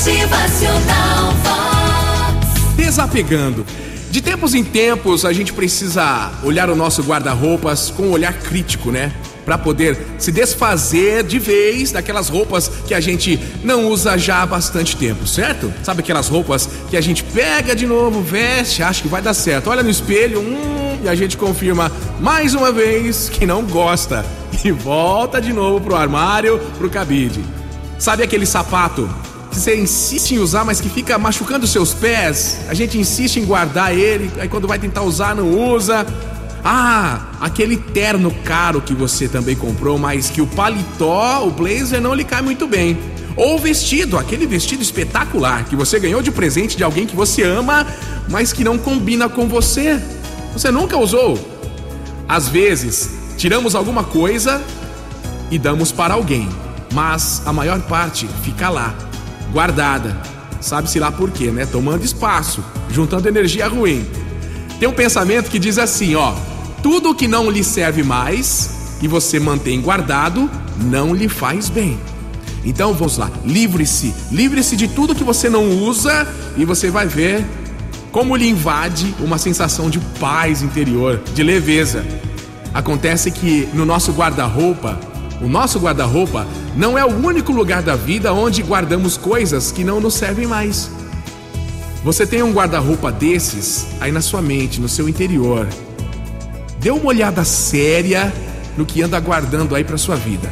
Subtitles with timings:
[0.00, 2.74] Motivacional Vox.
[2.74, 3.66] Desapegando.
[4.10, 8.90] De tempos em tempos, a gente precisa olhar o nosso guarda-roupas com um olhar crítico,
[8.90, 9.12] né?
[9.44, 14.46] Para poder se desfazer de vez daquelas roupas que a gente não usa já há
[14.46, 15.70] bastante tempo, certo?
[15.82, 19.68] Sabe aquelas roupas que a gente pega de novo, veste, acha que vai dar certo,
[19.68, 24.24] olha no espelho, hum, e a gente confirma mais uma vez que não gosta
[24.64, 27.44] e volta de novo pro armário, pro cabide.
[27.98, 29.06] Sabe aquele sapato
[29.50, 32.60] que você insiste em usar, mas que fica machucando seus pés?
[32.68, 36.06] A gente insiste em guardar ele, aí quando vai tentar usar, não usa.
[36.64, 42.14] Ah, aquele terno caro que você também comprou, mas que o paletó, o blazer não
[42.14, 42.98] lhe cai muito bem.
[43.36, 47.42] Ou o vestido, aquele vestido espetacular que você ganhou de presente de alguém que você
[47.42, 47.86] ama,
[48.28, 50.00] mas que não combina com você.
[50.52, 51.38] Você nunca usou.
[52.28, 54.62] Às vezes, tiramos alguma coisa
[55.50, 56.48] e damos para alguém
[56.92, 58.94] mas a maior parte fica lá,
[59.52, 60.16] guardada.
[60.60, 61.66] Sabe-se lá por quê, né?
[61.66, 64.06] Tomando espaço, juntando energia ruim.
[64.78, 66.34] Tem um pensamento que diz assim, ó:
[66.82, 71.98] tudo que não lhe serve mais e você mantém guardado não lhe faz bem.
[72.64, 77.44] Então vamos lá, livre-se, livre-se de tudo que você não usa e você vai ver
[78.12, 82.04] como lhe invade uma sensação de paz interior, de leveza.
[82.74, 84.98] Acontece que no nosso guarda-roupa
[85.40, 86.46] o nosso guarda-roupa
[86.80, 90.90] não é o único lugar da vida onde guardamos coisas que não nos servem mais.
[92.02, 95.68] Você tem um guarda-roupa desses aí na sua mente, no seu interior.
[96.78, 98.32] Dê uma olhada séria
[98.78, 100.50] no que anda guardando aí para sua vida.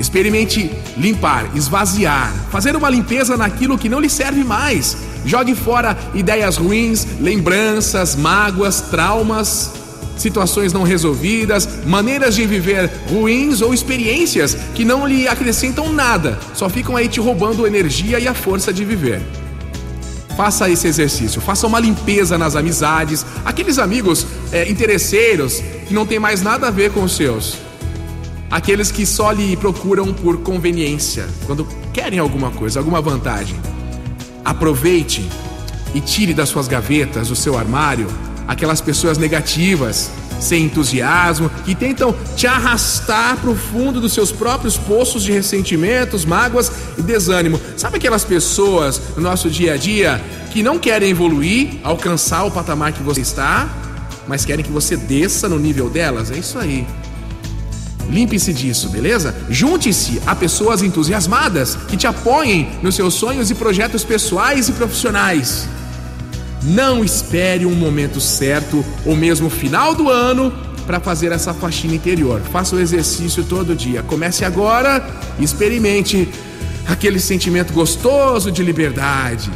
[0.00, 4.96] Experimente limpar, esvaziar, fazer uma limpeza naquilo que não lhe serve mais.
[5.26, 9.72] Jogue fora ideias ruins, lembranças, mágoas, traumas
[10.18, 16.68] situações não resolvidas, maneiras de viver ruins ou experiências que não lhe acrescentam nada, só
[16.68, 19.22] ficam aí te roubando energia e a força de viver.
[20.36, 26.18] Faça esse exercício, faça uma limpeza nas amizades, aqueles amigos é, interesseiros que não tem
[26.18, 27.58] mais nada a ver com os seus,
[28.50, 33.58] aqueles que só lhe procuram por conveniência, quando querem alguma coisa, alguma vantagem.
[34.44, 35.28] Aproveite
[35.94, 38.06] e tire das suas gavetas, do seu armário,
[38.48, 40.10] aquelas pessoas negativas,
[40.40, 46.24] sem entusiasmo, que tentam te arrastar para o fundo dos seus próprios poços de ressentimentos,
[46.24, 47.60] mágoas e desânimo.
[47.76, 50.20] Sabe aquelas pessoas no nosso dia a dia
[50.50, 53.68] que não querem evoluir, alcançar o patamar que você está,
[54.26, 56.30] mas querem que você desça no nível delas?
[56.30, 56.86] É isso aí.
[58.08, 59.34] Limpe-se disso, beleza?
[59.50, 65.68] Junte-se a pessoas entusiasmadas que te apoiem nos seus sonhos e projetos pessoais e profissionais.
[66.68, 70.52] Não espere um momento certo ou mesmo final do ano
[70.86, 72.42] para fazer essa faxina interior.
[72.52, 74.02] Faça o exercício todo dia.
[74.02, 75.02] Comece agora
[75.40, 76.28] experimente
[76.86, 79.50] aquele sentimento gostoso de liberdade.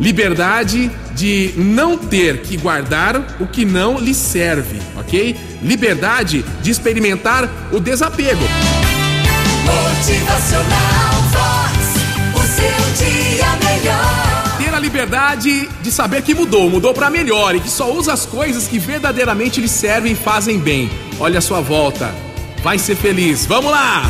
[0.00, 5.36] Liberdade de não ter que guardar o que não lhe serve, ok?
[5.62, 8.44] Liberdade de experimentar o desapego.
[9.64, 10.65] Motivacional
[15.06, 18.78] liberdade de saber que mudou, mudou para melhor e que só usa as coisas que
[18.78, 20.90] verdadeiramente lhe servem e fazem bem.
[21.20, 22.12] Olha a sua volta.
[22.62, 23.46] Vai ser feliz.
[23.46, 24.02] Vamos lá!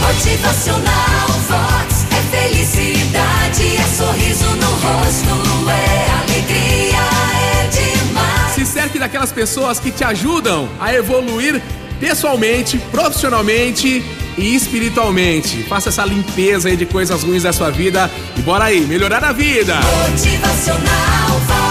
[0.00, 6.98] Motivacional Vox é felicidade, é sorriso no rosto, é alegria,
[7.34, 8.54] é demais.
[8.54, 11.60] Se cerque daquelas pessoas que te ajudam a evoluir
[11.98, 14.04] pessoalmente, profissionalmente
[14.36, 15.62] e espiritualmente.
[15.64, 19.32] Faça essa limpeza aí de coisas ruins da sua vida e bora aí, melhorar a
[19.32, 19.74] vida.
[20.10, 21.61] Motivacional